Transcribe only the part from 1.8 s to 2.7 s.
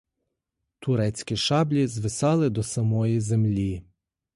звисали до